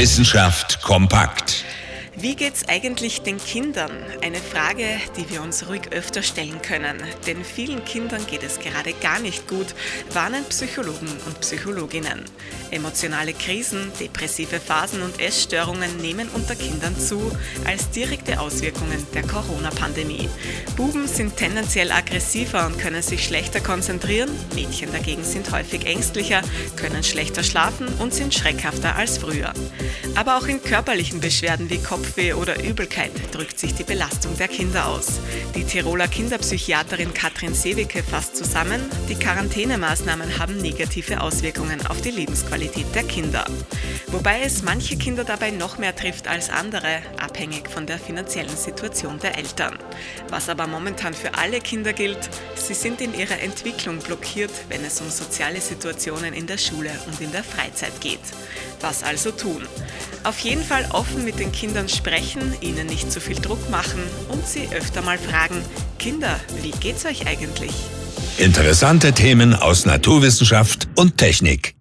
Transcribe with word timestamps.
Wissenschaft 0.00 0.80
kompakt. 0.80 1.62
Wie 2.20 2.36
geht's 2.36 2.68
eigentlich 2.68 3.22
den 3.22 3.38
Kindern? 3.38 3.92
Eine 4.22 4.36
Frage, 4.36 4.84
die 5.16 5.30
wir 5.30 5.40
uns 5.40 5.68
ruhig 5.70 5.90
öfter 5.90 6.22
stellen 6.22 6.60
können. 6.60 7.02
Denn 7.26 7.42
vielen 7.44 7.82
Kindern 7.86 8.26
geht 8.26 8.42
es 8.42 8.58
gerade 8.58 8.92
gar 8.92 9.20
nicht 9.20 9.48
gut, 9.48 9.68
warnen 10.12 10.44
Psychologen 10.50 11.08
und 11.24 11.40
Psychologinnen. 11.40 12.22
Emotionale 12.70 13.32
Krisen, 13.32 13.90
depressive 13.98 14.60
Phasen 14.60 15.00
und 15.00 15.18
Essstörungen 15.18 15.96
nehmen 15.96 16.28
unter 16.34 16.54
Kindern 16.56 16.94
zu 16.98 17.32
als 17.64 17.88
direkte 17.90 18.38
Auswirkungen 18.38 19.06
der 19.14 19.22
Corona-Pandemie. 19.22 20.28
Buben 20.76 21.08
sind 21.08 21.38
tendenziell 21.38 21.90
aggressiver 21.90 22.66
und 22.66 22.78
können 22.78 23.02
sich 23.02 23.24
schlechter 23.24 23.60
konzentrieren. 23.60 24.28
Mädchen 24.54 24.92
dagegen 24.92 25.24
sind 25.24 25.50
häufig 25.52 25.86
ängstlicher, 25.86 26.42
können 26.76 27.02
schlechter 27.02 27.42
schlafen 27.42 27.88
und 27.98 28.12
sind 28.12 28.34
schreckhafter 28.34 28.94
als 28.94 29.16
früher. 29.16 29.54
Aber 30.16 30.36
auch 30.36 30.46
in 30.46 30.62
körperlichen 30.62 31.20
Beschwerden 31.20 31.70
wie 31.70 31.82
Kopf 31.82 32.09
Kopfweh 32.10 32.32
oder 32.32 32.60
Übelkeit 32.64 33.12
drückt 33.32 33.58
sich 33.58 33.72
die 33.74 33.84
Belastung 33.84 34.36
der 34.36 34.48
Kinder 34.48 34.88
aus. 34.88 35.20
Die 35.54 35.62
Tiroler 35.62 36.08
Kinderpsychiaterin 36.08 37.14
Katrin 37.14 37.54
Sewicke 37.54 38.02
fasst 38.02 38.36
zusammen, 38.36 38.80
die 39.08 39.14
Quarantänemaßnahmen 39.14 40.40
haben 40.40 40.56
negative 40.56 41.20
Auswirkungen 41.20 41.86
auf 41.86 42.00
die 42.00 42.10
Lebensqualität 42.10 42.92
der 42.96 43.04
Kinder. 43.04 43.44
Wobei 44.08 44.40
es 44.42 44.64
manche 44.64 44.96
Kinder 44.96 45.22
dabei 45.22 45.52
noch 45.52 45.78
mehr 45.78 45.94
trifft 45.94 46.26
als 46.26 46.50
andere, 46.50 47.00
abhängig 47.20 47.70
von 47.70 47.86
der 47.86 48.00
finanziellen 48.00 48.56
Situation 48.56 49.20
der 49.20 49.38
Eltern. 49.38 49.78
Was 50.30 50.48
aber 50.48 50.66
momentan 50.66 51.14
für 51.14 51.34
alle 51.34 51.60
Kinder 51.60 51.92
gilt, 51.92 52.28
sie 52.56 52.74
sind 52.74 53.00
in 53.00 53.14
ihrer 53.14 53.38
Entwicklung 53.38 54.00
blockiert, 54.00 54.50
wenn 54.68 54.84
es 54.84 55.00
um 55.00 55.08
soziale 55.10 55.60
Situationen 55.60 56.34
in 56.34 56.48
der 56.48 56.58
Schule 56.58 56.90
und 57.06 57.20
in 57.20 57.30
der 57.30 57.44
Freizeit 57.44 58.00
geht. 58.00 58.18
Was 58.80 59.04
also 59.04 59.30
tun? 59.30 59.68
Auf 60.22 60.38
jeden 60.40 60.62
Fall 60.62 60.86
offen 60.90 61.24
mit 61.24 61.38
den 61.38 61.50
Kindern 61.50 61.88
sprechen, 61.88 62.54
ihnen 62.60 62.86
nicht 62.86 63.10
zu 63.10 63.20
viel 63.20 63.36
Druck 63.36 63.70
machen 63.70 64.02
und 64.28 64.46
sie 64.46 64.68
öfter 64.70 65.02
mal 65.02 65.18
fragen, 65.18 65.62
Kinder, 65.98 66.38
wie 66.62 66.72
geht's 66.72 67.06
euch 67.06 67.26
eigentlich? 67.26 67.72
Interessante 68.36 69.12
Themen 69.12 69.54
aus 69.54 69.86
Naturwissenschaft 69.86 70.88
und 70.94 71.16
Technik. 71.16 71.74